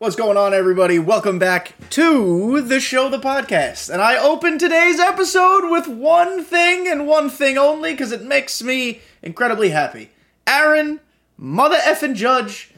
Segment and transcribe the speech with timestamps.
[0.00, 0.98] What's going on, everybody?
[0.98, 3.92] Welcome back to the show, the podcast.
[3.92, 8.62] And I open today's episode with one thing and one thing only because it makes
[8.62, 10.08] me incredibly happy.
[10.46, 11.00] Aaron,
[11.36, 12.72] mother effing judge,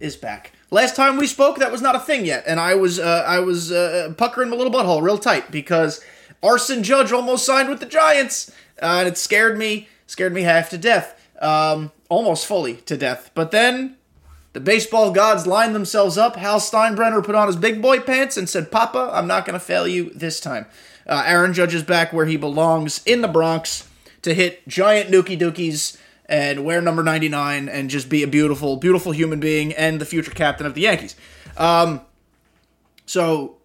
[0.00, 0.50] is back.
[0.72, 3.38] Last time we spoke, that was not a thing yet, and I was uh, I
[3.38, 6.04] was uh, puckering my little butthole real tight because
[6.42, 8.50] Aaron Judge almost signed with the Giants,
[8.82, 13.30] uh, and it scared me scared me half to death, um, almost fully to death.
[13.34, 13.98] But then
[14.52, 16.36] the baseball gods lined themselves up.
[16.36, 19.64] Hal Steinbrenner put on his big boy pants and said, Papa, I'm not going to
[19.64, 20.66] fail you this time.
[21.06, 23.88] Uh, Aaron Judge is back where he belongs in the Bronx
[24.22, 29.12] to hit giant nookie dookies and wear number 99 and just be a beautiful, beautiful
[29.12, 31.16] human being and the future captain of the Yankees.
[31.56, 32.02] Um,
[33.06, 33.56] so,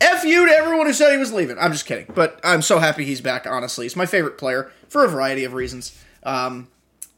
[0.00, 1.58] F you to everyone who said he was leaving.
[1.58, 2.06] I'm just kidding.
[2.14, 3.84] But I'm so happy he's back, honestly.
[3.84, 5.98] He's my favorite player for a variety of reasons.
[6.22, 6.68] Um,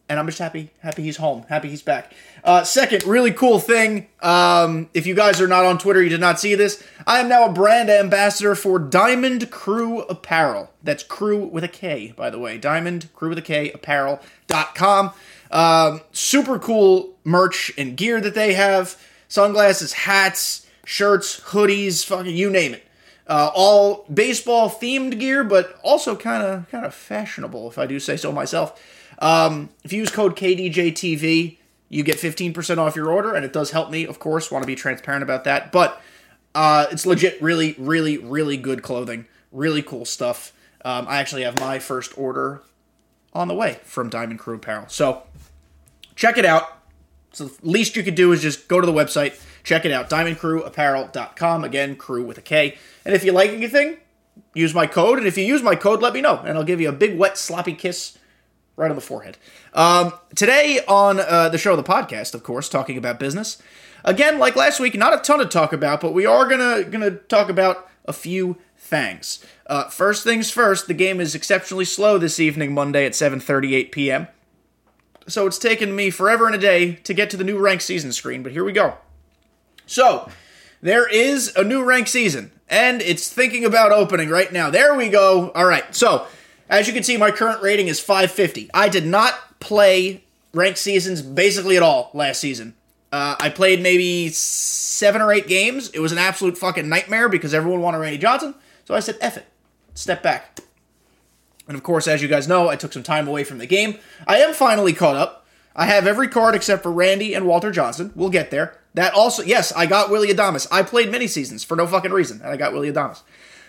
[0.08, 2.12] and I'm just happy, happy he's home, happy he's back.
[2.42, 4.08] Uh, second, really cool thing.
[4.22, 6.82] Um, if you guys are not on Twitter, you did not see this.
[7.06, 10.70] I am now a brand ambassador for Diamond Krew Apparel.
[10.83, 12.58] That's crew with a K, by the way.
[12.58, 15.12] Diamond Krew with a K Apparel.com.
[15.50, 19.00] Um, super cool merch and gear that they have.
[19.28, 22.84] Sunglasses, hats, shirts, hoodies, fucking you name it.
[23.27, 28.00] Uh, all baseball themed gear, but also kind of kind of fashionable, if I do
[28.00, 28.80] say so myself.
[29.19, 33.70] Um, if you use code KDJTV, you get 15% off your order, and it does
[33.70, 34.50] help me, of course.
[34.50, 35.72] Want to be transparent about that.
[35.72, 36.00] But
[36.55, 39.27] uh, it's legit, really, really, really good clothing.
[39.52, 40.52] Really cool stuff.
[40.84, 42.62] Um, I actually have my first order
[43.33, 44.86] on the way from Diamond Krew Apparel.
[44.89, 45.22] So
[46.14, 46.78] check it out.
[47.33, 50.08] So the least you could do is just go to the website, check it out,
[50.11, 51.64] diamondkrewapparel.com.
[51.64, 52.77] Again, crew with a K.
[53.05, 53.98] And if you like anything,
[54.55, 55.19] use my code.
[55.19, 57.19] And if you use my code, let me know, and I'll give you a big,
[57.19, 58.17] wet, sloppy kiss
[58.78, 59.36] right on the forehead.
[59.74, 63.60] Um, today on uh, the show, the podcast, of course, talking about business.
[64.04, 67.10] Again, like last week, not a ton to talk about, but we are gonna gonna
[67.10, 69.44] talk about a few things.
[69.66, 74.28] Uh, first things first, the game is exceptionally slow this evening, Monday at 7:38 p.m.
[75.27, 78.12] So it's taken me forever and a day to get to the new rank season
[78.12, 78.96] screen, but here we go.
[79.84, 80.30] So
[80.80, 84.70] there is a new rank season, and it's thinking about opening right now.
[84.70, 85.50] There we go.
[85.50, 86.27] All right, so
[86.68, 88.70] as you can see, my current rating is 550.
[88.74, 92.74] I did not play ranked seasons basically at all last season.
[93.11, 95.89] Uh, I played maybe seven or eight games.
[95.90, 98.55] It was an absolute fucking nightmare because everyone wanted Randy Johnson.
[98.84, 99.46] So I said, F it.
[99.95, 100.61] Step back.
[101.67, 103.98] And of course, as you guys know, I took some time away from the game.
[104.27, 105.46] I am finally caught up.
[105.74, 108.12] I have every card except for Randy and Walter Johnson.
[108.14, 108.79] We'll get there.
[108.95, 110.67] That also, yes, I got Willie Adames.
[110.73, 113.23] I played many seasons for no fucking reason, and I got Willie Adames.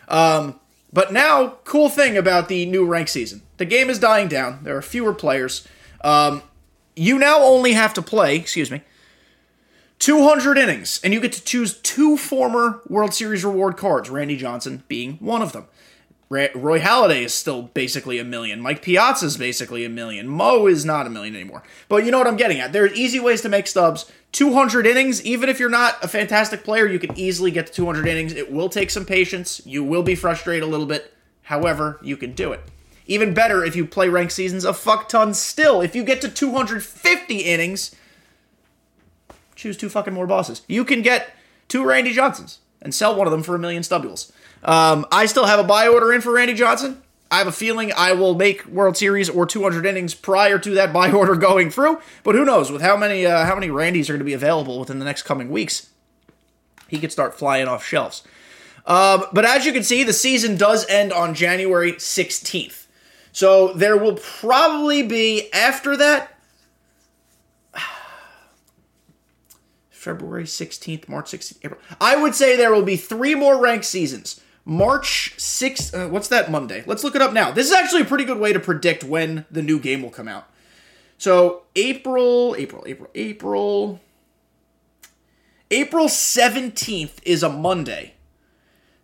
[0.08, 0.60] Um,
[0.92, 4.60] but now, cool thing about the new rank season the game is dying down.
[4.64, 5.68] There are fewer players.
[6.02, 6.42] Um,
[6.96, 8.82] you now only have to play, excuse me,
[10.00, 14.84] 200 innings, and you get to choose two former World Series reward cards, Randy Johnson
[14.88, 15.68] being one of them.
[16.30, 18.62] Roy Halladay is still basically a million.
[18.62, 20.28] Mike Piazza is basically a million.
[20.28, 21.64] Mo is not a million anymore.
[21.88, 22.72] But you know what I'm getting at.
[22.72, 24.10] There are easy ways to make stubs.
[24.32, 28.08] 200 innings, even if you're not a fantastic player, you can easily get to 200
[28.08, 28.34] innings.
[28.34, 29.62] It will take some patience.
[29.66, 31.14] You will be frustrated a little bit.
[31.44, 32.62] However, you can do it.
[33.08, 35.82] Even better if you play ranked seasons a fuck ton still.
[35.82, 37.96] If you get to 250 innings,
[39.56, 40.62] choose two fucking more bosses.
[40.68, 41.32] You can get
[41.68, 44.32] two Randy Johnsons and sell one of them for a million stubules.
[44.64, 47.02] Um, I still have a buy order in for Randy Johnson.
[47.32, 50.92] I have a feeling I will make World Series or 200 innings prior to that
[50.92, 52.02] buy order going through.
[52.24, 52.72] But who knows?
[52.72, 55.24] With how many uh, how many Randys are going to be available within the next
[55.24, 55.90] coming weeks,
[56.88, 58.24] he could start flying off shelves.
[58.86, 62.88] Um, but as you can see, the season does end on January 16th.
[63.32, 66.36] So there will probably be after that
[69.92, 71.80] February 16th, March 16th, April.
[72.02, 74.42] I would say there will be three more ranked seasons.
[74.70, 76.84] March 6th, uh, what's that Monday?
[76.86, 77.50] Let's look it up now.
[77.50, 80.28] This is actually a pretty good way to predict when the new game will come
[80.28, 80.48] out.
[81.18, 84.00] So, April, April, April, April.
[85.72, 88.14] April 17th is a Monday.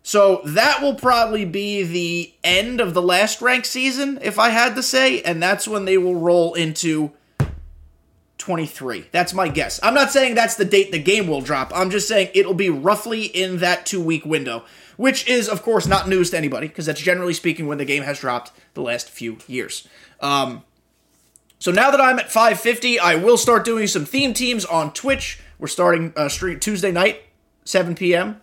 [0.04, 4.76] So, that will probably be the end of the last ranked season, if I had
[4.76, 7.10] to say, and that's when they will roll into
[8.38, 9.06] 23.
[9.10, 9.80] That's my guess.
[9.82, 11.72] I'm not saying that's the date the game will drop.
[11.74, 14.64] I'm just saying it'll be roughly in that two week window
[14.96, 18.02] which is, of course, not news to anybody, because that's generally speaking when the game
[18.02, 19.86] has dropped the last few years.
[20.20, 20.62] Um,
[21.58, 25.40] so now that I'm at 550, I will start doing some theme teams on Twitch.
[25.58, 27.22] We're starting uh, stream Tuesday night,
[27.64, 28.40] 7 p.m.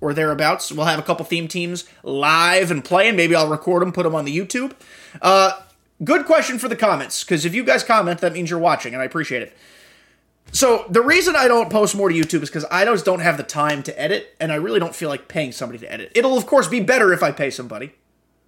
[0.00, 0.72] or thereabouts.
[0.72, 3.16] We'll have a couple theme teams live and playing.
[3.16, 4.72] Maybe I'll record them, put them on the YouTube.
[5.22, 5.62] Uh,
[6.02, 9.02] good question for the comments, because if you guys comment, that means you're watching, and
[9.02, 9.56] I appreciate it.
[10.52, 13.36] So the reason I don't post more to YouTube is because I just don't have
[13.36, 16.12] the time to edit, and I really don't feel like paying somebody to edit.
[16.14, 17.92] It'll of course be better if I pay somebody,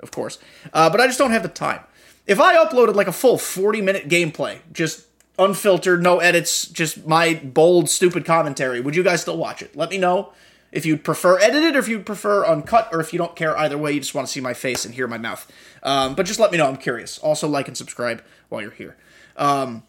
[0.00, 0.38] of course,
[0.72, 1.80] uh, but I just don't have the time.
[2.26, 5.06] If I uploaded like a full forty minute gameplay, just
[5.38, 9.74] unfiltered, no edits, just my bold, stupid commentary, would you guys still watch it?
[9.76, 10.32] Let me know
[10.72, 13.76] if you'd prefer edited or if you'd prefer uncut or if you don't care either
[13.76, 15.50] way, you just want to see my face and hear my mouth.
[15.82, 16.66] Um, but just let me know.
[16.66, 17.18] I'm curious.
[17.18, 18.96] Also, like and subscribe while you're here.
[19.36, 19.82] Um,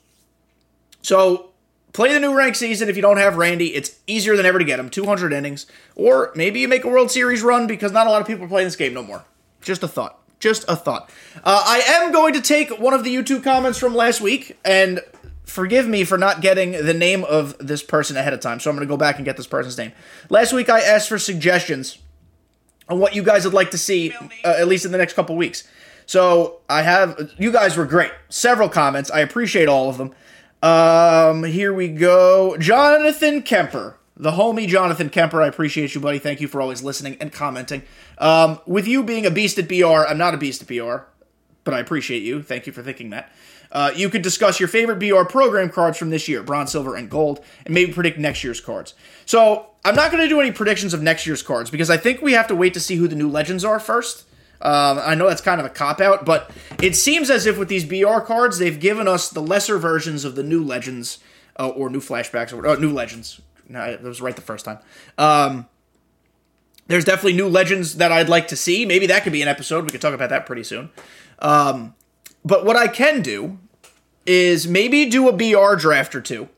[1.01, 1.51] so
[1.93, 3.75] play the new rank season if you don't have Randy.
[3.75, 4.89] It's easier than ever to get him.
[4.89, 5.65] 200 innings.
[5.95, 8.49] Or maybe you make a World Series run because not a lot of people are
[8.49, 9.23] playing this game no more.
[9.61, 10.19] Just a thought.
[10.39, 11.09] Just a thought.
[11.43, 14.99] Uh, I am going to take one of the YouTube comments from last week and
[15.45, 18.59] forgive me for not getting the name of this person ahead of time.
[18.59, 19.93] So I'm going to go back and get this person's name.
[20.29, 21.99] Last week I asked for suggestions
[22.89, 24.11] on what you guys would like to see,
[24.43, 25.65] uh, at least in the next couple weeks.
[26.05, 28.11] So I have, you guys were great.
[28.29, 29.09] Several comments.
[29.11, 30.13] I appreciate all of them.
[30.63, 32.55] Um, here we go.
[32.57, 35.41] Jonathan Kemper, the homie Jonathan Kemper.
[35.41, 36.19] I appreciate you, buddy.
[36.19, 37.83] Thank you for always listening and commenting.
[38.17, 41.03] Um, with you being a beast at BR, I'm not a beast at BR,
[41.65, 42.41] but I appreciate you.
[42.41, 43.29] Thank you for thinking that.
[43.73, 47.09] Uh, you could discuss your favorite BR program cards from this year, bronze, silver, and
[47.09, 48.93] gold, and maybe predict next year's cards.
[49.25, 52.21] So I'm not going to do any predictions of next year's cards because I think
[52.21, 54.23] we have to wait to see who the new legends are first.
[54.61, 56.51] Um, I know that's kind of a cop out, but
[56.81, 60.35] it seems as if with these BR cards, they've given us the lesser versions of
[60.35, 61.19] the new legends
[61.59, 63.41] uh, or new flashbacks or uh, new legends.
[63.67, 64.79] No, that was right the first time.
[65.17, 65.67] Um,
[66.87, 68.85] there's definitely new legends that I'd like to see.
[68.85, 69.85] Maybe that could be an episode.
[69.85, 70.89] We could talk about that pretty soon.
[71.39, 71.95] Um,
[72.45, 73.59] but what I can do
[74.25, 76.49] is maybe do a BR draft or two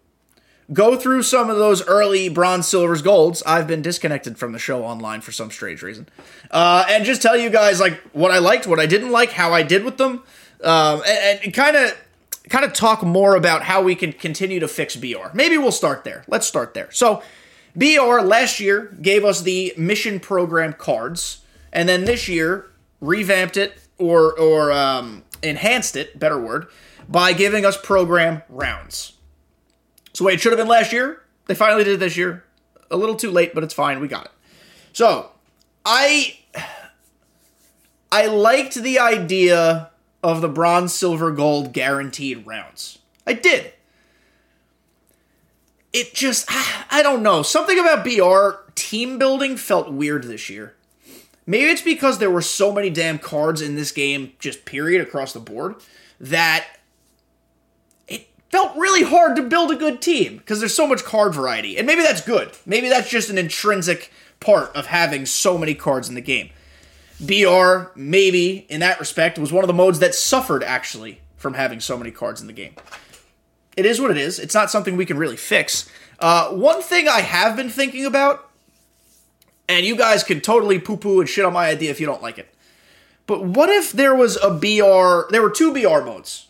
[0.74, 3.44] go through some of those early bronze, silvers, golds.
[3.46, 6.08] I've been disconnected from the show online for some strange reason,
[6.52, 9.54] uh, and just tell you guys like what I liked, what I didn't like, how
[9.54, 10.24] I did with them,
[10.64, 11.98] um, and kind of
[12.50, 15.30] kind of talk more about how we can continue to fix BR.
[15.34, 16.24] Maybe we'll start there.
[16.28, 16.92] Let's start there.
[16.92, 17.22] So.
[17.78, 21.42] BR last year gave us the mission program cards,
[21.74, 22.68] and then this year
[23.02, 26.68] revamped it or or um, enhanced it, better word,
[27.08, 29.14] by giving us program rounds.
[30.16, 31.22] So wait, it should have been last year.
[31.48, 32.46] They finally did it this year.
[32.90, 34.00] A little too late, but it's fine.
[34.00, 34.32] We got it.
[34.94, 35.32] So
[35.86, 36.40] I
[38.14, 39.92] I liked the idea
[40.24, 43.00] of the bronze, silver, gold guaranteed rounds.
[43.28, 43.74] I did.
[45.92, 47.42] It just I don't know.
[47.42, 50.76] Something about BR team building felt weird this year.
[51.46, 55.34] Maybe it's because there were so many damn cards in this game, just period across
[55.34, 55.76] the board,
[56.22, 56.66] that
[58.56, 61.78] felt really hard to build a good team because there's so much card variety.
[61.78, 62.54] And maybe that's good.
[62.66, 66.52] Maybe that's just an intrinsic part of having so many cards in the game.
[67.20, 71.82] BR, maybe, in that respect, was one of the modes that suffered actually from having
[71.82, 72.76] so many cards in the game.
[73.76, 74.40] It is what it is.
[74.40, 75.90] It's not something we can really fix.
[76.18, 78.50] Uh, one thing I have been thinking about,
[79.68, 82.22] and you guys can totally poo poo and shit on my idea if you don't
[82.22, 82.48] like it.
[83.28, 86.48] But what if there was a BR, there were two BR modes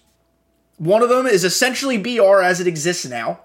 [0.77, 3.41] one of them is essentially BR as it exists now.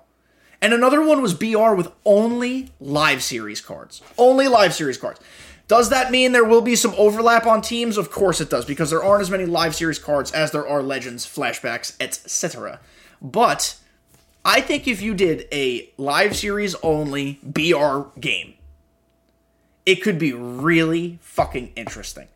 [0.63, 4.03] And another one was BR with only live series cards.
[4.19, 5.21] Only live series cards.
[5.69, 7.97] Does that mean there will be some overlap on teams?
[7.97, 10.83] Of course it does, because there aren't as many live series cards as there are
[10.83, 12.81] legends, flashbacks, etc.
[13.23, 13.77] But
[14.45, 18.55] I think if you did a live series only BR game,
[19.87, 22.29] it could be really fucking interesting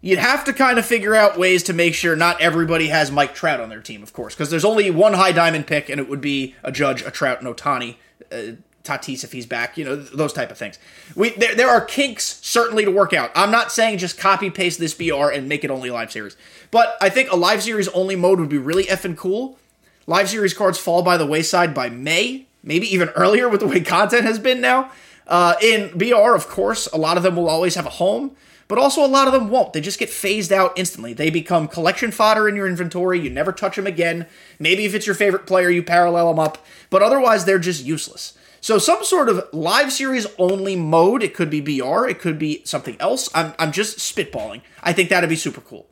[0.00, 3.34] you'd have to kind of figure out ways to make sure not everybody has Mike
[3.34, 6.08] Trout on their team, of course, because there's only one high diamond pick, and it
[6.08, 7.96] would be a Judge, a Trout, no Ohtani,
[8.30, 8.52] uh,
[8.84, 10.78] Tatis if he's back, you know, those type of things.
[11.14, 13.30] We there, there are kinks certainly to work out.
[13.34, 16.36] I'm not saying just copy paste this BR and make it only live series,
[16.70, 19.58] but I think a live series only mode would be really effing cool.
[20.06, 23.80] Live series cards fall by the wayside by May, maybe even earlier with the way
[23.82, 24.90] content has been now.
[25.26, 28.34] Uh, in BR, of course, a lot of them will always have a home
[28.68, 29.72] but also a lot of them won't.
[29.72, 31.14] They just get phased out instantly.
[31.14, 33.18] They become collection fodder in your inventory.
[33.18, 34.26] You never touch them again.
[34.58, 38.36] Maybe if it's your favorite player, you parallel them up, but otherwise they're just useless.
[38.60, 41.22] So some sort of live series only mode.
[41.22, 42.06] It could be BR.
[42.06, 43.28] It could be something else.
[43.34, 44.62] I'm I'm just spitballing.
[44.82, 45.86] I think that'd be super cool.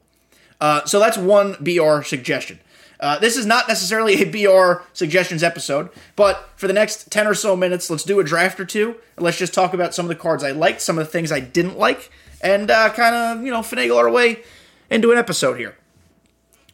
[0.60, 2.60] Uh, so that's one BR suggestion.
[2.98, 7.34] Uh, this is not necessarily a BR suggestions episode, but for the next 10 or
[7.34, 8.96] so minutes, let's do a draft or two.
[9.16, 11.30] And let's just talk about some of the cards I liked, some of the things
[11.30, 14.42] I didn't like, and uh, kind of, you know, finagle our way
[14.90, 15.76] into an episode here.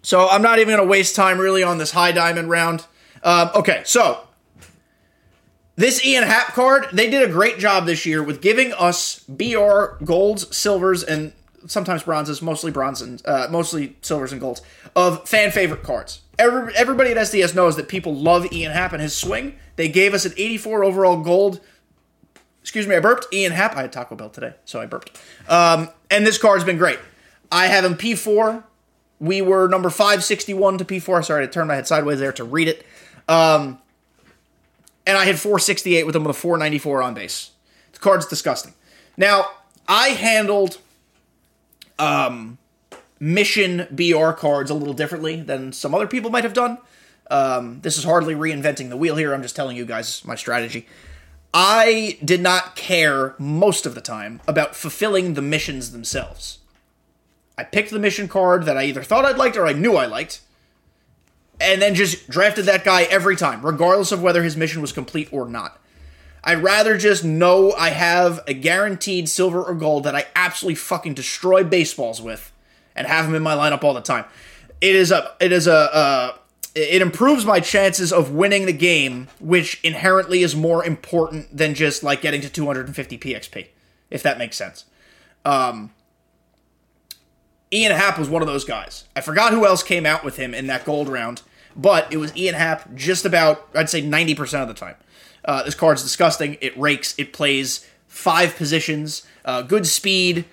[0.03, 2.87] So I'm not even going to waste time really on this high diamond round.
[3.23, 4.27] Um, okay, so
[5.77, 10.03] this Ian Happ card, they did a great job this year with giving us BR
[10.05, 11.33] golds, silvers, and
[11.67, 14.63] sometimes bronzes, mostly bronze and uh, mostly silvers and golds
[14.97, 16.23] of fan favorite cards.
[16.39, 19.57] Every, everybody at SDS knows that people love Ian Happ and his swing.
[19.77, 21.61] They gave us an 84 overall gold.
[22.63, 23.27] Excuse me, I burped.
[23.35, 23.77] Ian Happ.
[23.77, 25.21] I had Taco Bell today, so I burped.
[25.49, 26.99] Um, and this card's been great.
[27.51, 28.65] I have him P4.
[29.21, 31.25] We were number 561 to P4.
[31.25, 32.87] Sorry, I turned my head sideways there to read it.
[33.29, 33.79] Um,
[35.07, 37.51] and I had 468 with him with a 494 on base.
[37.93, 38.75] The card's disgusting.
[39.17, 39.47] Now,
[39.89, 40.79] I handled
[41.99, 42.59] um,
[43.19, 46.79] mission BR cards a little differently than some other people might have done.
[47.31, 49.35] Um, this is hardly reinventing the wheel here.
[49.35, 50.87] I'm just telling you guys my strategy.
[51.55, 56.59] I did not care most of the time about fulfilling the missions themselves.
[57.59, 60.07] I picked the mission card that I either thought I'd liked or I knew I
[60.07, 60.41] liked,
[61.61, 65.29] and then just drafted that guy every time, regardless of whether his mission was complete
[65.31, 65.79] or not.
[66.43, 71.15] I'd rather just know I have a guaranteed silver or gold that I absolutely fucking
[71.15, 72.51] destroy baseballs with
[72.97, 74.25] and have him in my lineup all the time.
[74.81, 76.37] It is a it is a uh,
[76.75, 82.03] it improves my chances of winning the game, which inherently is more important than just
[82.03, 83.67] like getting to 250 PXP,
[84.11, 84.87] if that makes sense.
[85.45, 85.93] Um,
[87.73, 89.05] Ian Happ was one of those guys.
[89.15, 91.43] I forgot who else came out with him in that gold round,
[91.77, 94.97] but it was Ian Happ just about, I'd say 90% of the time.
[95.45, 96.57] Uh, this card's disgusting.
[96.61, 100.45] It rakes, it plays five positions, uh, good speed,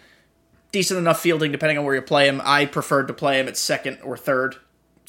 [0.72, 2.42] decent enough fielding depending on where you play him.
[2.44, 4.56] I preferred to play him at second or third.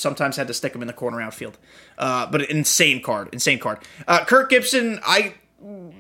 [0.01, 1.59] Sometimes had to stick him in the corner outfield.
[1.99, 3.79] Uh, but insane card, insane card.
[4.09, 5.35] Uh, Kirk Gibson, I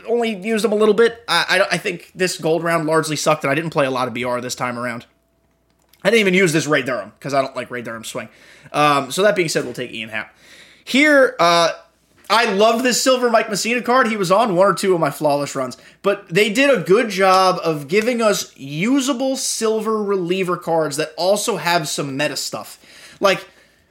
[0.08, 1.22] only used him a little bit.
[1.28, 4.08] I, I, I think this gold round largely sucked, and I didn't play a lot
[4.08, 5.06] of BR this time around.
[6.02, 8.28] I didn't even use this Ray Durham because I don't like Ray Durham's swing.
[8.72, 10.34] Um, so that being said, we'll take Ian Happ.
[10.84, 11.72] Here, uh,
[12.30, 14.06] I love this silver Mike Mussina card.
[14.06, 17.10] He was on one or two of my flawless runs, but they did a good
[17.10, 22.78] job of giving us usable silver reliever cards that also have some meta stuff.
[23.20, 23.46] Like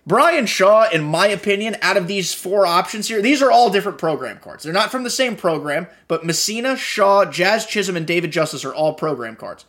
[0.08, 3.98] Bryan Shaw, in my opinion, out of these four options here, these are all different
[3.98, 4.64] program cards.
[4.64, 8.74] They're not from the same program, but Mussina, Shaw, Jazz Chisholm, and David Justice are
[8.74, 9.66] all program cards.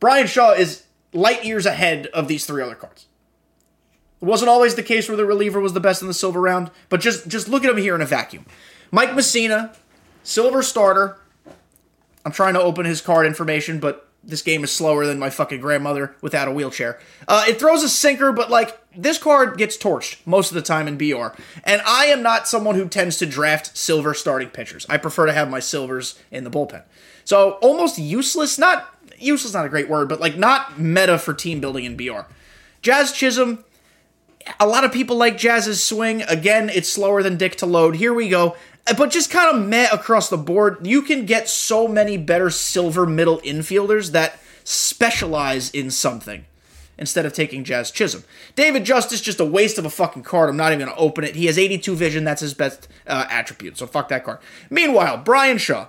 [0.00, 3.06] Bryan Shaw is light years ahead of these three other cards.
[4.20, 6.70] It wasn't always the case where the reliever was the best in the silver round,
[6.88, 8.46] but just just look at him here in a vacuum.
[8.90, 9.76] Mike Mussina,
[10.22, 11.18] silver starter.
[12.24, 15.60] I'm trying to open his card information, but this game is slower than my fucking
[15.60, 16.98] grandmother without a wheelchair.
[17.28, 20.88] Uh, it throws a sinker, but like this card gets torched most of the time
[20.88, 21.28] in BR.
[21.64, 24.86] And I am not someone who tends to draft silver starting pitchers.
[24.88, 26.82] I prefer to have my silvers in the bullpen.
[27.24, 31.60] So almost useless, not useless, not a great word, but like not meta for team
[31.60, 32.20] building in BR.
[32.82, 33.64] Jazz Chisholm,
[34.60, 36.22] a lot of people like Jazz's swing.
[36.22, 37.96] Again, it's slower than Dick to load.
[37.96, 38.56] Here we go.
[38.86, 40.86] Uh, but just kind of met across the board.
[40.86, 46.44] You can get so many better silver middle infielders that specialize in something
[46.98, 48.24] instead of taking Jazz Chisholm.
[48.54, 50.50] David Justice, just a waste of a fucking card.
[50.50, 51.34] I'm not even going to open it.
[51.34, 52.24] He has 82 vision.
[52.24, 53.76] That's his best uh, attribute.
[53.76, 54.38] So fuck that card.
[54.70, 55.88] Meanwhile, Bryan Shaw.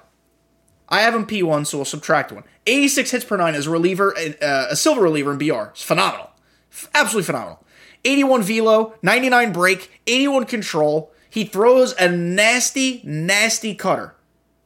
[0.87, 2.43] I have him P1, so we'll subtract one.
[2.67, 5.69] 86 hits per nine as a reliever, uh, a silver reliever in BR.
[5.71, 6.29] It's phenomenal.
[6.71, 7.65] F- absolutely phenomenal.
[8.03, 11.11] 81 velo, 99 break, 81 control.
[11.29, 14.15] He throws a nasty, nasty cutter.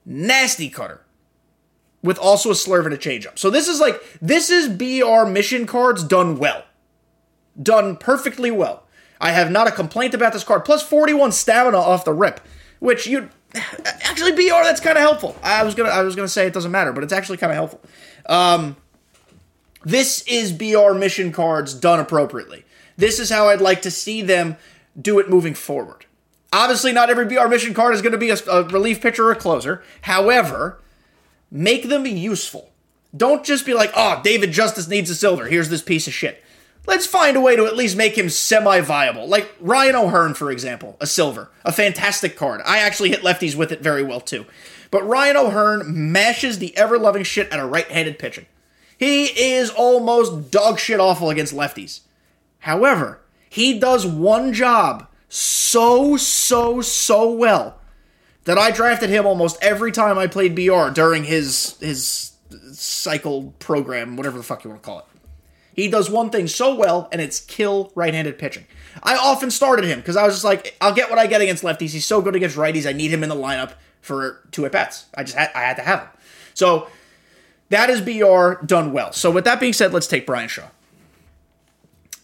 [0.05, 1.05] Nasty cutter.
[2.01, 3.37] With also a slurve and a changeup.
[3.37, 6.63] So this is like, this is BR mission cards done well.
[7.61, 8.83] Done perfectly well.
[9.19, 10.63] I have not a complaint about this card.
[10.63, 12.39] Plus 41 stamina off the rip,
[12.79, 15.35] which you actually BR that's kind of helpful.
[15.43, 17.55] I was gonna I was gonna say it doesn't matter, but it's actually kind of
[17.55, 17.81] helpful.
[18.27, 18.77] Um,
[19.83, 22.65] this is BR mission cards done appropriately.
[22.97, 24.57] This is how I'd like to see them
[24.99, 26.05] do it moving forward.
[26.51, 29.31] Obviously, not every BR mission card is going to be a, a relief pitcher or
[29.31, 29.83] a closer.
[30.01, 30.79] However,
[31.51, 32.71] make them useful.
[33.15, 35.47] Don't just be like, oh, David Justice needs a silver.
[35.47, 36.43] Here's this piece of shit.
[36.85, 39.27] Let's find a way to at least make him semi viable.
[39.27, 41.49] Like Ryan O'Hearn, for example, a silver.
[41.65, 42.61] A fantastic card.
[42.65, 44.45] I actually hit lefties with it very well, too.
[44.91, 48.47] But Ryan O'Hearn mashes the ever loving shit out of right handed pitching.
[48.97, 52.01] He is almost dog shit awful against lefties.
[52.59, 57.78] However, he does one job so, so, so well
[58.45, 62.33] that I drafted him almost every time I played BR during his his
[62.73, 65.05] cycle program, whatever the fuck you want to call it.
[65.73, 68.65] He does one thing so well, and it's kill right-handed pitching.
[69.01, 71.63] I often started him because I was just like, I'll get what I get against
[71.63, 71.91] lefties.
[71.91, 72.85] He's so good against righties.
[72.87, 75.05] I need him in the lineup for two at bats.
[75.15, 76.09] I just had, I had to have him.
[76.53, 76.89] So
[77.69, 79.13] that is BR done well.
[79.13, 80.67] So with that being said, let's take Bryan Shaw.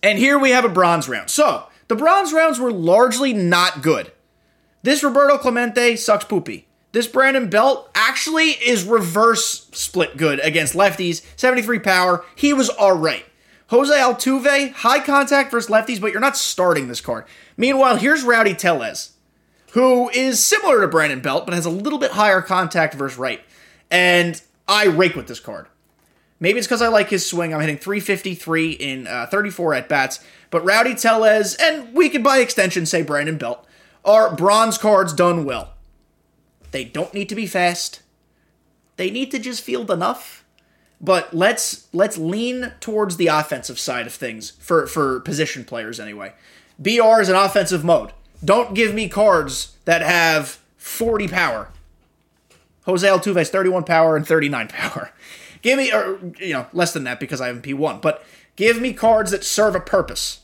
[0.03, 1.29] And here we have a bronze round.
[1.29, 4.12] So, the bronze rounds were largely not good.
[4.85, 6.67] This Roberto Clemente sucks poopy.
[6.91, 11.23] This Brandon Belt actually is reverse split good against lefties.
[11.37, 12.23] 73 power.
[12.35, 13.25] He was alright.
[13.69, 17.25] Jose Altuve, high contact versus lefties, but you're not starting this card.
[17.57, 19.13] Meanwhile, here's Rowdy Tellez,
[19.71, 23.41] who is similar to Brandon Belt, but has a little bit higher contact versus right.
[23.89, 25.65] And I rake with this card.
[26.39, 27.55] Maybe it's because I like his swing.
[27.55, 30.23] I'm hitting 353 in uh, 34 at bats.
[30.51, 33.64] But Rowdy Tellez, and we could by extension say Brandon Belt,
[34.05, 35.74] are bronze cards done well.
[36.71, 38.01] They don't need to be fast.
[38.97, 40.45] They need to just field enough
[41.01, 46.33] but let's let's lean towards the offensive side of things for for position players anyway.
[46.79, 48.12] BR is an offensive mode.
[48.43, 51.69] Don't give me cards that have 40 power.
[52.85, 55.12] Jose Altuve has 31 power and 39 power.
[55.62, 58.01] Give me, or you know, less than that because I have P1.
[58.01, 58.24] But
[58.55, 60.41] give me cards that serve a purpose.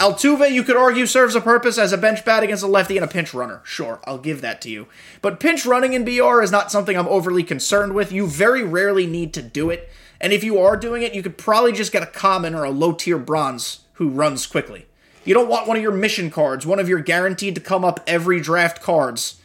[0.00, 3.04] Altuve, you could argue, serves a purpose as a bench bat against a lefty and
[3.04, 3.60] a pinch runner.
[3.64, 4.88] Sure, I'll give that to you.
[5.22, 8.10] But pinch running in BR is not something I'm overly concerned with.
[8.10, 9.88] You very rarely need to do it.
[10.20, 12.70] And if you are doing it, you could probably just get a common or a
[12.70, 14.86] low tier bronze who runs quickly.
[15.24, 18.00] You don't want one of your mission cards, one of your guaranteed to come up
[18.06, 19.40] every draft cards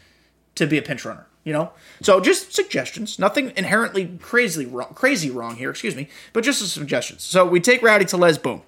[0.55, 1.71] to be a pinch runner, you know?
[2.01, 3.19] So just suggestions.
[3.19, 7.23] Nothing inherently crazy wrong, crazy wrong here, excuse me, but just suggestions.
[7.23, 8.63] So we take Rowdy Tellez, boom.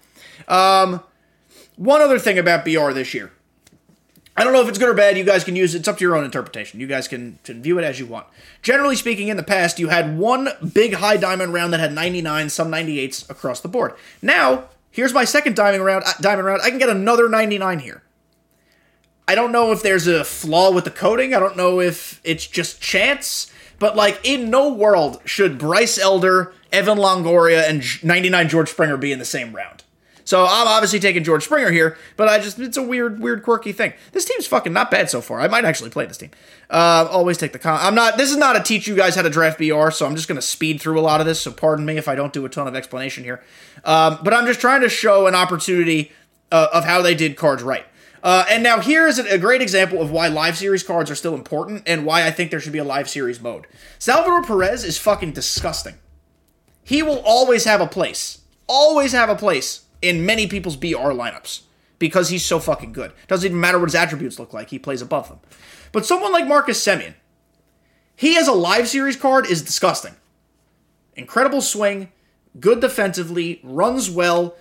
[0.48, 1.02] Um,
[1.76, 3.32] one other thing about BR this year.
[4.36, 5.18] I don't know if it's good or bad.
[5.18, 5.80] You guys can use it.
[5.80, 6.80] It's up to your own interpretation.
[6.80, 8.28] You guys can, can view it as you want.
[8.62, 12.50] Generally speaking, in the past, you had one big high diamond round that had 99,
[12.50, 13.94] some 98s across the board.
[14.22, 16.06] Now, here's my second diamond round.
[16.06, 16.62] Uh, diamond round.
[16.62, 18.04] I can get another 99 here.
[19.28, 21.34] I don't know if there's a flaw with the coding.
[21.34, 23.52] I don't know if it's just chance.
[23.80, 29.12] But like, in no world should Bryce Elder, Evan Longoria, and 99 George Springer be
[29.12, 29.84] in the same round.
[30.24, 33.72] So I'm obviously taking George Springer here, but I just it's a weird, weird, quirky
[33.72, 33.94] thing.
[34.12, 35.40] This team's fucking not bad so far.
[35.40, 36.32] I might actually play this team.
[36.70, 37.80] Uh, always take the con.
[37.82, 38.18] I'm not.
[38.18, 40.42] This is not to teach you guys how to draft BR, so I'm just gonna
[40.42, 41.42] speed through a lot of this.
[41.42, 43.42] So pardon me if I don't do a ton of explanation here.
[43.84, 46.12] Um, but I'm just trying to show an opportunity
[46.52, 47.86] uh, of how they did cards right.
[48.24, 51.34] Uh, and now here is a great example of why live series cards are still
[51.34, 53.66] important and why I think there should be a live series mode.
[53.98, 55.96] Salvador Perez is fucking disgusting.
[56.84, 58.42] He will always have a place.
[58.68, 61.62] Always have a place in many people's BR lineups
[62.00, 63.14] because he's so fucking good.
[63.28, 65.40] Doesn't even matter what his attributes look like, he plays above them.
[65.92, 67.14] But someone like Marcus Semien,
[68.16, 70.16] he has a live series card is disgusting.
[71.16, 72.12] Incredible swing,
[72.60, 74.56] good defensively, runs well,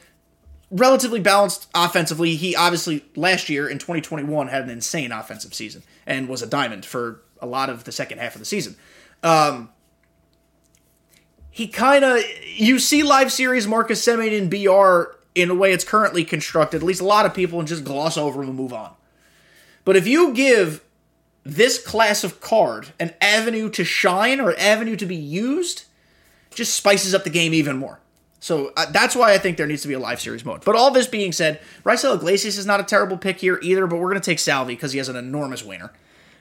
[0.70, 2.36] relatively balanced offensively.
[2.36, 6.84] He obviously last year in 2021 had an insane offensive season and was a diamond
[6.84, 8.76] for a lot of the second half of the season.
[9.22, 9.70] Um,
[11.50, 12.22] he kind of
[12.54, 16.82] you see live series Marcus Semien in BR in the way it's currently constructed, at
[16.82, 18.92] least a lot of people, and just gloss over and move on.
[19.84, 20.82] But if you give
[21.44, 25.84] this class of card an avenue to shine or avenue to be used,
[26.54, 28.00] just spices up the game even more.
[28.40, 30.64] So uh, that's why I think there needs to be a live series mode.
[30.64, 33.96] But all this being said, Raisel Iglesias is not a terrible pick here either, but
[33.96, 35.92] we're going to take Salvi because he has an enormous wiener.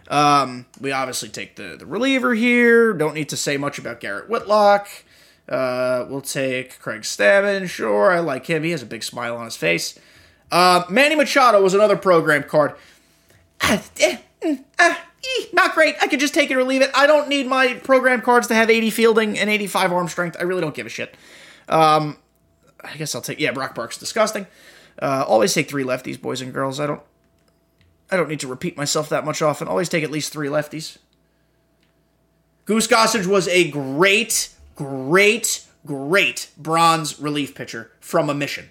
[0.07, 2.93] Um, we obviously take the, the reliever here.
[2.93, 4.88] Don't need to say much about Garrett Whitlock.
[5.49, 7.67] Uh, we'll take Craig Stammen.
[7.67, 8.63] Sure, I like him.
[8.63, 9.97] He has a big smile on his face.
[10.51, 12.75] Uh, Manny Machado was another program card.
[13.62, 15.05] Ah, eh, mm, ah,
[15.53, 15.95] not great.
[16.01, 16.91] I could just take it or leave it.
[16.93, 20.38] I don't need my program cards to have 80 fielding and 85 arm strength.
[20.39, 21.15] I really don't give a shit.
[21.67, 22.17] Um,
[22.83, 23.51] I guess I'll take yeah.
[23.51, 24.47] Brock Burke's disgusting.
[25.01, 26.79] Uh, always take three lefties, boys and girls.
[26.79, 27.01] I don't.
[28.12, 29.67] I don't need to repeat myself that much often.
[29.67, 30.97] Always take at least three lefties.
[32.65, 34.49] Goose Gossage was a great
[34.80, 38.70] great, great bronze relief pitcher from a mission.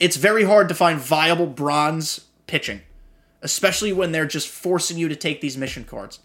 [0.00, 2.80] It's very hard to find viable bronze pitching,
[3.40, 6.18] especially when they're just forcing you to take these mission cards.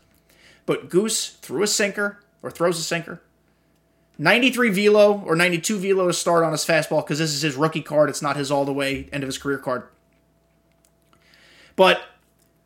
[0.66, 3.22] But Goose threw a sinker, or throws a sinker.
[4.18, 7.84] 93 velo or 92 velo to start on his fastball because this is his rookie
[7.84, 8.10] card.
[8.10, 9.84] It's not his all the way end of his career card.
[11.76, 12.02] But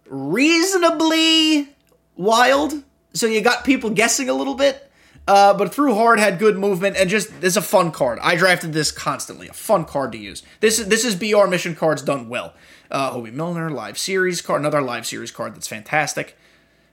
[0.06, 1.67] reasonably
[2.15, 2.84] wild.
[3.13, 4.89] So you got people guessing a little bit.
[5.25, 8.19] Uh, but threw hard, had good movement, and just is a fun card.
[8.21, 10.43] I drafted this constantly, a fun card to use.
[10.59, 12.53] This is this is BR mission cards done well.
[12.91, 16.38] Uh, Hoby Milner live series card, another live series card that's fantastic.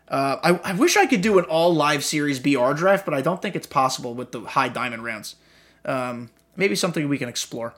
[0.07, 3.21] Uh, I, I wish I could do an all live series BR draft, but I
[3.21, 5.37] don't think it's possible with the high diamond rounds.
[5.85, 7.75] Um, maybe something we can explore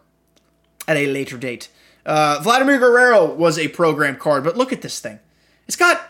[0.87, 1.69] at a later date.
[2.05, 5.21] Uh, Vladimir Guerrero was a program card, but look at this thing.
[5.67, 6.01] It's got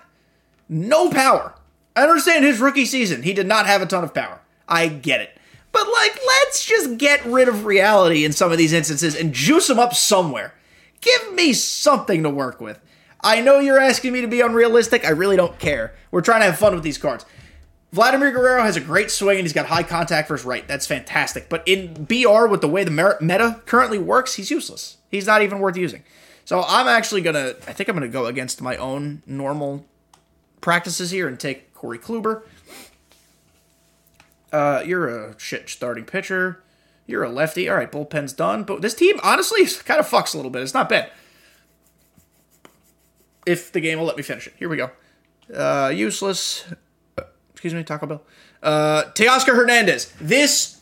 [0.69, 1.55] no power.
[1.95, 3.23] I understand his rookie season.
[3.23, 4.41] He did not have a ton of power.
[4.69, 5.37] I get it.
[5.73, 9.71] But, like, let's just get rid of reality in some of these instances and juice
[9.71, 10.55] him up somewhere.
[11.01, 12.79] Give me something to work with.
[13.21, 15.05] I know you're asking me to be unrealistic.
[15.05, 15.95] I really don't care.
[16.11, 17.25] We're trying to have fun with these cards.
[17.93, 20.67] Vladimir Guerrero has a great swing and he's got high contact for his right.
[20.67, 21.49] That's fantastic.
[21.51, 24.97] But in BR, with the way the meta currently works, he's useless.
[25.11, 26.03] He's not even worth using.
[26.45, 27.55] So I'm actually gonna.
[27.69, 29.85] I think I'm gonna go against my own normal
[30.61, 32.43] practices here and take Corey Kluber.
[34.53, 36.63] Uh, you're a shit starting pitcher.
[37.09, 37.69] You're a lefty.
[37.69, 38.63] All right, bullpen's done.
[38.63, 40.63] But this team, honestly, kind of fucks a little bit.
[40.63, 41.11] It's not bad.
[43.45, 44.55] If the game will let me finish it.
[44.57, 44.91] Here we go.
[45.53, 46.65] Uh, useless.
[47.51, 48.23] Excuse me, Taco Bell.
[48.63, 50.13] Uh, Teoscar Hernandez.
[50.21, 50.81] This,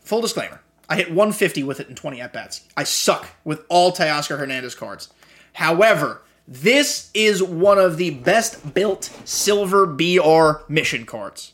[0.00, 2.66] full disclaimer, I hit 150 with it in 20 at bats.
[2.76, 5.12] I suck with all Teoscar Hernandez cards.
[5.52, 11.52] However, this is one of the best built silver BR mission cards.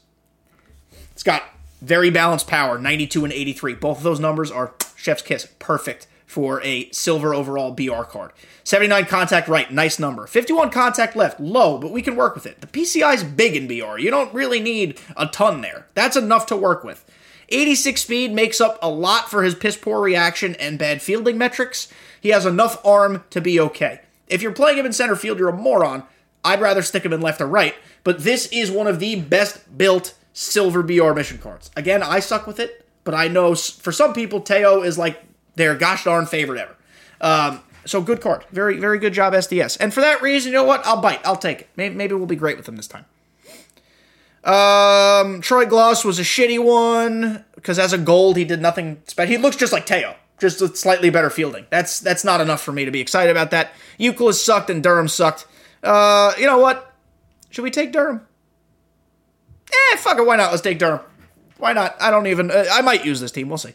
[1.12, 1.42] It's got
[1.80, 3.74] very balanced power, 92 and 83.
[3.74, 5.46] Both of those numbers are chef's kiss.
[5.58, 8.32] Perfect for a silver overall BR card.
[8.64, 10.26] 79 contact right, nice number.
[10.26, 12.60] 51 contact left, low, but we can work with it.
[12.60, 13.98] The PCI is big in BR.
[13.98, 15.86] You don't really need a ton there.
[15.94, 17.04] That's enough to work with.
[17.48, 21.88] 86 speed makes up a lot for his piss poor reaction and bad fielding metrics.
[22.20, 24.00] He has enough arm to be okay.
[24.28, 26.04] If you're playing him in center field, you're a moron.
[26.44, 29.76] I'd rather stick him in left or right, but this is one of the best
[29.76, 31.70] built silver BR mission cards.
[31.76, 35.22] Again, I suck with it, but I know for some people, Teo is like
[35.56, 36.76] their gosh darn favorite ever.
[37.20, 38.44] Um, so good card.
[38.52, 39.78] Very, very good job, SDS.
[39.80, 40.86] And for that reason, you know what?
[40.86, 41.20] I'll bite.
[41.24, 41.68] I'll take it.
[41.76, 43.06] Maybe, maybe we'll be great with him this time.
[44.44, 49.30] Um, Troy Glaus was a shitty one because as a gold, he did nothing special.
[49.30, 51.66] He looks just like Teo just with slightly better fielding.
[51.70, 53.72] That's that's not enough for me to be excited about that.
[53.98, 55.46] Youkilis sucked and Durham sucked.
[55.82, 56.92] Uh, you know what?
[57.50, 58.26] Should we take Durham?
[59.70, 60.26] Eh, fuck it.
[60.26, 60.50] Why not?
[60.50, 61.00] Let's take Durham.
[61.58, 61.96] Why not?
[62.00, 62.50] I don't even.
[62.50, 63.48] Uh, I might use this team.
[63.48, 63.74] We'll see.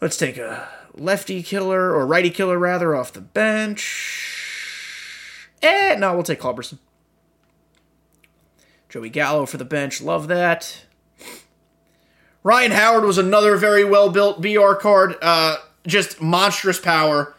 [0.00, 4.38] Let's take a lefty killer or righty killer rather off the bench.
[5.62, 6.78] Eh, no, we'll take Culberson.
[8.88, 10.00] Joey Gallo for the bench.
[10.00, 10.84] Love that.
[12.48, 15.16] Ryan Howard was another very well built BR card.
[15.20, 17.34] Uh, just monstrous power.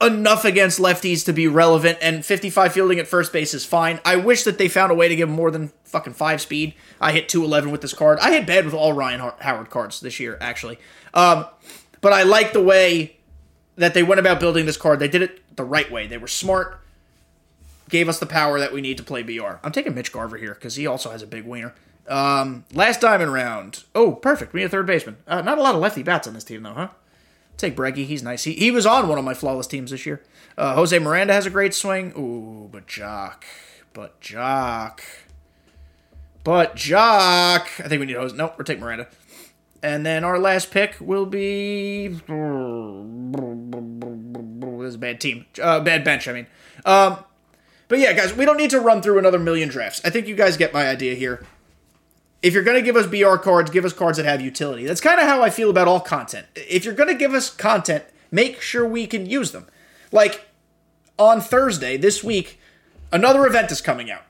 [0.00, 3.98] Enough against lefties to be relevant, and 55 fielding at first base is fine.
[4.04, 6.74] I wish that they found a way to give him more than fucking 5 speed.
[7.00, 8.20] I hit 211 with this card.
[8.20, 10.78] I hit bad with all Ryan Howard cards this year, actually.
[11.14, 11.46] Um,
[12.00, 13.16] but I like the way
[13.74, 15.00] that they went about building this card.
[15.00, 16.06] They did it the right way.
[16.06, 16.80] They were smart,
[17.88, 19.58] gave us the power that we need to play BR.
[19.64, 21.74] I'm taking Mitch Garver here because he also has a big wiener.
[22.06, 23.84] Um, last diamond round.
[23.94, 24.52] Oh, perfect.
[24.52, 25.16] We need a third baseman.
[25.26, 26.88] Uh, not a lot of lefty bats on this team, though, huh?
[27.56, 28.04] Take Breggy.
[28.04, 28.44] He's nice.
[28.44, 30.22] He, he was on one of my flawless teams this year.
[30.58, 32.12] Uh, Jose Miranda has a great swing.
[32.16, 33.44] Ooh, but Joc.
[33.92, 35.00] But Joc.
[36.42, 37.62] But Joc.
[37.82, 38.36] I think we need Jose.
[38.36, 39.08] Nope, we're taking Miranda.
[39.82, 42.08] And then our last pick will be.
[42.08, 42.22] This
[44.88, 45.46] is a bad team.
[45.62, 46.46] Uh, bad bench, I mean.
[46.84, 47.18] Um,
[47.88, 50.00] but yeah, guys, we don't need to run through another million drafts.
[50.04, 51.46] I think you guys get my idea here
[52.44, 54.84] if you're going to give us BR cards, give us cards that have utility.
[54.84, 56.46] That's kind of how I feel about all content.
[56.54, 59.66] If you're going to give us content, make sure we can use them.
[60.12, 60.46] Like
[61.18, 62.60] on Thursday this week,
[63.10, 64.24] another event is coming out.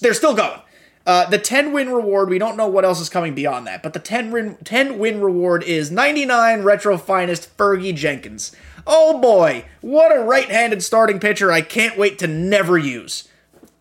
[0.00, 0.60] They're still going.
[1.06, 3.92] Uh, the 10 win reward, we don't know what else is coming beyond that, but
[3.92, 8.50] the 10 win, 10 win reward is 99 Retro Finest Fergie Jenkins.
[8.88, 13.28] Oh boy, what a right handed starting pitcher I can't wait to never use.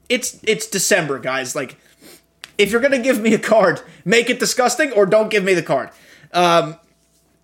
[0.07, 1.55] It's it's December, guys.
[1.55, 1.77] Like
[2.57, 5.53] if you're going to give me a card, make it disgusting or don't give me
[5.53, 5.89] the card.
[6.33, 6.77] Um,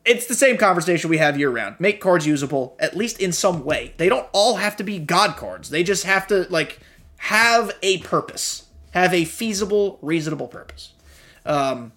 [0.06, 1.80] it's the same conversation we have year round.
[1.80, 3.93] Make cards usable, at least in some way.
[3.98, 5.70] They don't all have to be god cards.
[5.70, 6.80] They just have to, like,
[7.17, 10.93] have a purpose, have a feasible, reasonable purpose.
[11.46, 11.91] Um,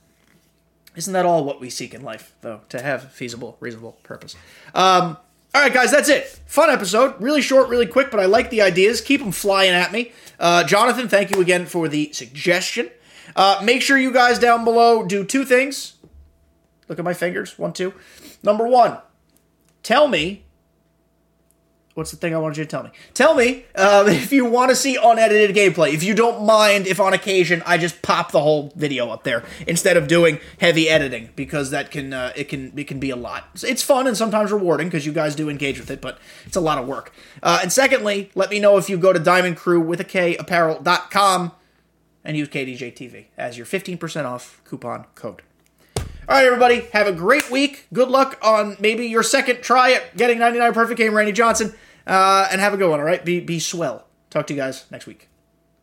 [0.97, 2.63] isn't that all what we seek in life, though?
[2.71, 4.35] To have feasible, reasonable purpose.
[4.75, 5.17] Um,
[5.55, 6.27] all right, guys, that's it.
[6.47, 7.21] Fun episode.
[7.21, 9.01] Really short, really quick, but I like the ideas.
[9.01, 10.13] Keep them flying at me.
[10.39, 12.91] Uh, Jonathan, thank you again for the suggestion.
[13.37, 15.95] Uh, make sure you guys down below do two things.
[16.89, 17.59] Look at my fingers.
[17.59, 17.95] One, two.
[18.43, 18.99] Number one,
[19.83, 20.45] tell me.
[21.95, 22.91] What's the thing I wanted you to tell me?
[23.15, 25.93] Tell me uh, if you want to see unedited gameplay.
[25.93, 29.45] If you don't mind, if on occasion I just pop the whole video up there
[29.67, 33.17] instead of doing heavy editing, because that can uh, it can it can be a
[33.17, 33.49] lot.
[33.63, 36.61] It's fun and sometimes rewarding because you guys do engage with it, but it's a
[36.61, 37.13] lot of work.
[37.43, 40.37] Uh, and secondly, let me know if you go to Diamond Krew with a K
[40.37, 41.53] apparel.com
[42.25, 45.43] and use KDJTV as your 15% off coupon code.
[45.97, 47.87] All right, everybody, have a great week.
[47.93, 51.75] Good luck on maybe your second try at getting 99 perfect game, Randy Johnson,
[52.07, 53.01] uh, and have a good one.
[53.01, 54.07] All right, be be swell.
[54.29, 55.30] Talk to you guys next week.